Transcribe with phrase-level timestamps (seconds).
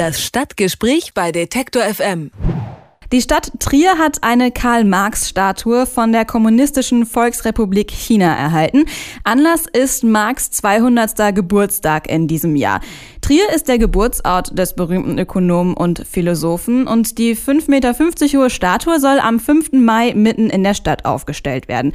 [0.00, 2.30] Das Stadtgespräch bei Detektor FM.
[3.12, 8.86] Die Stadt Trier hat eine Karl-Marx-Statue von der Kommunistischen Volksrepublik China erhalten.
[9.24, 11.34] Anlass ist Marx 200.
[11.34, 12.80] Geburtstag in diesem Jahr.
[13.30, 18.98] Trier ist der Geburtsort des berühmten Ökonomen und Philosophen und die 5,50 Meter hohe Statue
[18.98, 19.70] soll am 5.
[19.70, 21.92] Mai mitten in der Stadt aufgestellt werden.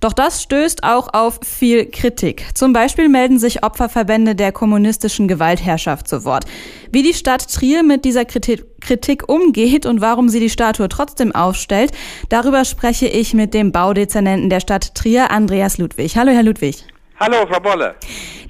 [0.00, 2.46] Doch das stößt auch auf viel Kritik.
[2.54, 6.46] Zum Beispiel melden sich Opferverbände der kommunistischen Gewaltherrschaft zu Wort.
[6.90, 11.92] Wie die Stadt Trier mit dieser Kritik umgeht und warum sie die Statue trotzdem aufstellt,
[12.30, 16.16] darüber spreche ich mit dem Baudezernenten der Stadt Trier, Andreas Ludwig.
[16.16, 16.86] Hallo, Herr Ludwig.
[17.20, 17.96] Hallo, Frau Bolle.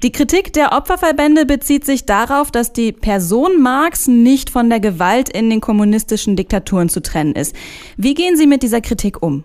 [0.03, 5.27] Die Kritik der Opferverbände bezieht sich darauf, dass die Person Marx nicht von der Gewalt
[5.27, 7.55] in den kommunistischen Diktaturen zu trennen ist.
[7.97, 9.43] Wie gehen Sie mit dieser Kritik um?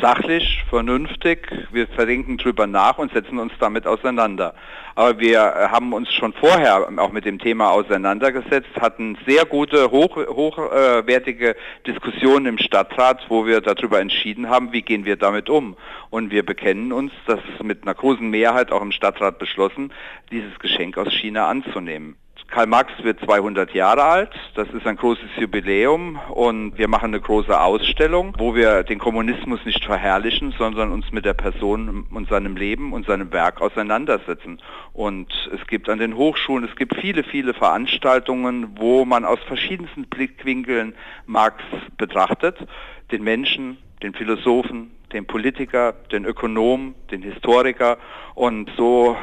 [0.00, 1.48] Sachlich, vernünftig.
[1.72, 4.54] Wir verdenken drüber nach und setzen uns damit auseinander.
[4.94, 9.90] Aber wir äh, haben uns schon vorher auch mit dem Thema auseinandergesetzt, hatten sehr gute,
[9.90, 15.76] hoch, hochwertige Diskussionen im Stadtrat, wo wir darüber entschieden haben, wie gehen wir damit um.
[16.10, 19.92] Und wir bekennen uns, das mit einer großen Mehrheit auch im Stadtrat beschlossen,
[20.30, 22.16] dieses Geschenk aus China anzunehmen.
[22.54, 24.30] Karl Marx wird 200 Jahre alt.
[24.54, 29.58] Das ist ein großes Jubiläum und wir machen eine große Ausstellung, wo wir den Kommunismus
[29.64, 34.60] nicht verherrlichen, sondern uns mit der Person und seinem Leben und seinem Werk auseinandersetzen.
[34.92, 40.04] Und es gibt an den Hochschulen, es gibt viele, viele Veranstaltungen, wo man aus verschiedensten
[40.04, 40.94] Blickwinkeln
[41.26, 41.60] Marx
[41.96, 42.56] betrachtet,
[43.14, 47.96] den Menschen, den Philosophen, den Politiker, den Ökonom, den Historiker
[48.34, 49.16] und so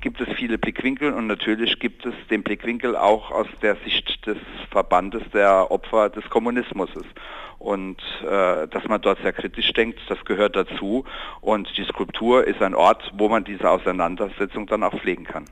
[0.00, 4.38] gibt es viele Blickwinkel und natürlich gibt es den Blickwinkel auch aus der Sicht des
[4.70, 6.88] Verbandes der Opfer des Kommunismus.
[7.62, 11.04] Und äh, dass man dort sehr kritisch denkt, das gehört dazu.
[11.40, 15.44] Und die Skulptur ist ein Ort, wo man diese Auseinandersetzung dann auch pflegen kann.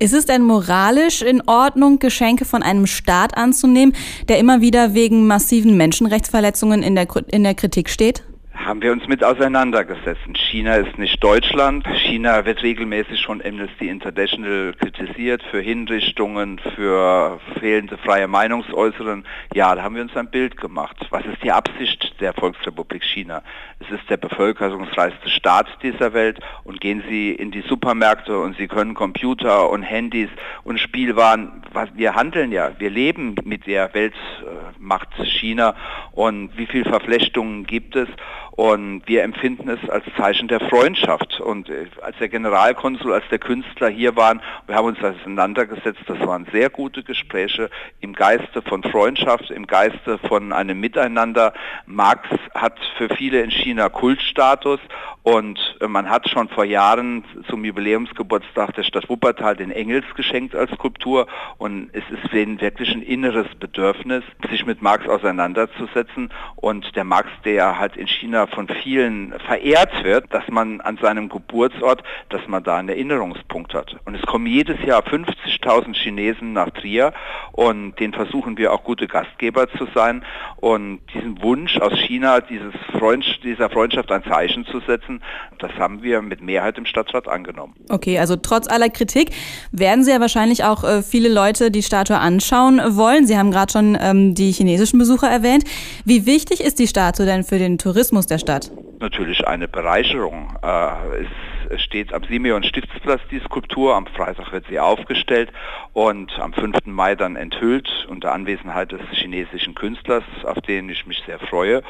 [0.00, 3.94] Ist es denn moralisch in Ordnung, Geschenke von einem Staat anzunehmen,
[4.28, 8.24] der immer wieder wegen massiven Menschenrechtsverletzungen in der, in der Kritik steht?
[8.64, 10.20] Haben wir uns mit auseinandergesetzt.
[10.34, 11.86] China ist nicht Deutschland.
[12.06, 19.24] China wird regelmäßig von Amnesty International kritisiert für Hinrichtungen, für fehlende freie Meinungsäußerung.
[19.54, 20.96] Ja, da haben wir uns ein Bild gemacht.
[21.10, 23.42] Was ist die Absicht der Volksrepublik China?
[23.80, 28.68] Es ist der bevölkerungsreichste Staat dieser Welt und gehen Sie in die Supermärkte und Sie
[28.68, 30.28] können Computer und Handys
[30.62, 31.62] und Spielwaren,
[31.94, 35.74] wir handeln ja, wir leben mit der Weltmacht China
[36.12, 38.08] und wie viele Verflechtungen gibt es
[38.52, 41.40] und wir empfinden es als Zeichen der Freundschaft.
[41.40, 46.20] Und äh, als der Generalkonsul, als der Künstler hier waren, wir haben uns auseinandergesetzt, das
[46.20, 47.70] waren sehr gute Gespräche
[48.00, 51.54] im Geiste von Freundschaft, im Geiste von einem Miteinander.
[51.86, 54.80] Marx hat für viele in China Kultstatus
[55.22, 60.54] und äh, man hat schon vor Jahren zum Jubiläumsgeburtstag der Stadt Wuppertal den Engels geschenkt
[60.54, 61.26] als Skulptur
[61.56, 67.78] und es ist wirklich ein inneres Bedürfnis, sich mit Marx auseinanderzusetzen und der Marx, der
[67.78, 72.76] halt in China von vielen verehrt wird, dass man an seinem Geburtsort, dass man da
[72.76, 73.96] einen Erinnerungspunkt hat.
[74.04, 77.12] Und es kommen jedes Jahr 50.000 Chinesen nach Trier
[77.52, 80.24] und den versuchen wir auch gute Gastgeber zu sein
[80.56, 85.22] und diesen Wunsch aus China, dieses Freund, dieser Freundschaft ein Zeichen zu setzen,
[85.58, 87.74] das haben wir mit Mehrheit im Stadtrat angenommen.
[87.88, 89.30] Okay, also trotz aller Kritik
[89.70, 93.26] werden Sie ja wahrscheinlich auch äh, viele Leute die Statue anschauen wollen.
[93.26, 95.64] Sie haben gerade schon ähm, die chinesischen Besucher erwähnt.
[96.04, 98.70] Wie wichtig ist die Statue denn für den Tourismus der Stadt?
[98.98, 100.56] Natürlich eine Bereicherung.
[100.62, 101.26] Äh,
[101.70, 105.52] es steht am Simeon Stiftsplatz die Skulptur, am Freitag wird sie aufgestellt
[105.92, 106.86] und am 5.
[106.86, 111.82] Mai dann enthüllt unter Anwesenheit des chinesischen Künstlers, auf den ich mich sehr freue.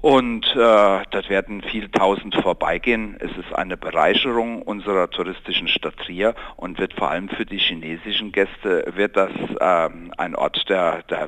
[0.00, 3.16] Und äh, dort werden viele tausend vorbeigehen.
[3.20, 8.32] Es ist eine Bereicherung unserer touristischen Stadt Trier und wird vor allem für die chinesischen
[8.32, 11.18] Gäste, wird das ähm, ein Ort der, der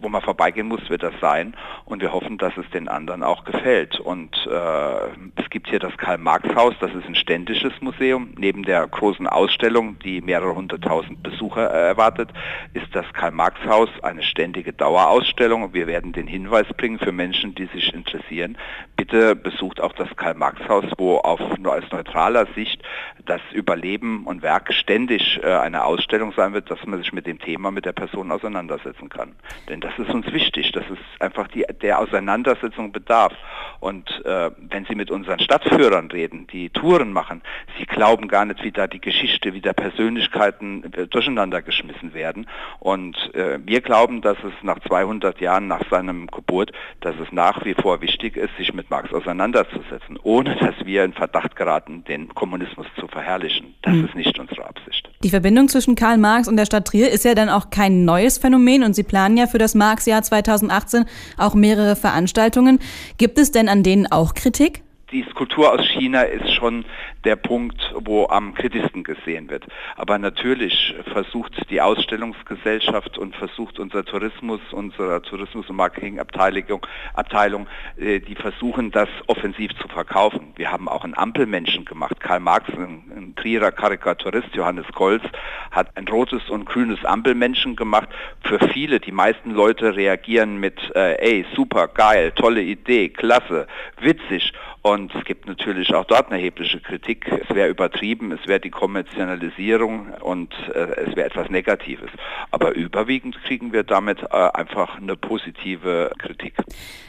[0.00, 1.54] wo man vorbeigehen muss, wird das sein.
[1.84, 3.98] Und wir hoffen, dass es den anderen auch gefällt.
[3.98, 8.34] Und äh, es gibt hier das Karl-Marx-Haus, das ist ein ständisches Museum.
[8.36, 12.30] Neben der großen Ausstellung, die mehrere hunderttausend Besucher äh, erwartet,
[12.74, 15.72] ist das Karl-Marx-Haus eine ständige Dauerausstellung.
[15.74, 18.56] Wir werden den Hinweis bringen für Menschen, die sich interessieren.
[18.96, 22.82] Bitte besucht auch das Karl-Marx-Haus, wo auf, nur aus neutraler Sicht
[23.24, 27.38] das Überleben und Werk ständig äh, eine Ausstellung sein wird, dass man sich mit dem
[27.38, 29.34] Thema, mit der Person auseinandersetzen kann.
[29.68, 33.32] Denn das ist uns wichtig, das ist einfach die, der Auseinandersetzung bedarf.
[33.80, 37.42] Und äh, wenn Sie mit unseren Stadtführern reden, die Touren machen,
[37.78, 42.48] sie glauben gar nicht, wie da die Geschichte, wie da Persönlichkeiten äh, durcheinander geschmissen werden.
[42.80, 47.64] Und äh, wir glauben, dass es nach 200 Jahren nach seinem Geburt, dass es nach
[47.64, 52.34] wie vor wichtig ist, sich mit Marx auseinanderzusetzen, ohne dass wir in Verdacht geraten, den
[52.34, 53.74] Kommunismus zu verherrlichen.
[53.82, 54.04] Das mhm.
[54.06, 54.97] ist nicht unsere Absicht.
[55.24, 58.38] Die Verbindung zwischen Karl Marx und der Stadt Trier ist ja dann auch kein neues
[58.38, 61.06] Phänomen und Sie planen ja für das Marx-Jahr 2018
[61.36, 62.78] auch mehrere Veranstaltungen.
[63.16, 64.84] Gibt es denn an denen auch Kritik?
[65.10, 66.84] Die Skulptur aus China ist schon
[67.24, 69.66] der Punkt, wo am kritischsten gesehen wird.
[69.96, 77.66] Aber natürlich versucht die Ausstellungsgesellschaft und versucht unser Tourismus, unsere Tourismus- und Marketingabteilung, Abteilung,
[77.96, 80.52] äh, die versuchen das offensiv zu verkaufen.
[80.56, 82.20] Wir haben auch einen Ampelmenschen gemacht.
[82.20, 85.22] Karl Marx, ein, ein Trierer Karikaturist, Johannes Kolz,
[85.70, 88.08] hat ein rotes und grünes Ampelmenschen gemacht.
[88.42, 93.66] Für viele, die meisten Leute reagieren mit, äh, ey, super, geil, tolle Idee, klasse,
[94.00, 94.52] witzig.
[94.88, 97.30] Und es gibt natürlich auch dort eine erhebliche Kritik.
[97.30, 102.08] Es wäre übertrieben, es wäre die Kommerzialisierung und äh, es wäre etwas Negatives.
[102.52, 106.54] Aber überwiegend kriegen wir damit äh, einfach eine positive Kritik.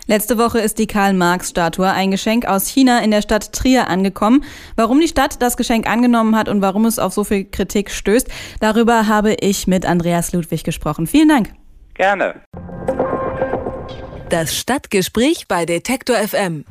[0.08, 4.44] Letzte Woche ist die Karl-Marx-Statue, ein Geschenk aus China in der Stadt Trier angekommen.
[4.76, 8.28] Warum die Stadt das Geschenk angenommen hat und warum es auf so viel Kritik stößt,
[8.60, 11.08] darüber habe ich mit Andreas Ludwig gesprochen.
[11.08, 11.54] Vielen Dank.
[11.94, 12.42] Gerne.
[14.30, 16.66] Das Stadtgespräch bei Detektor FM.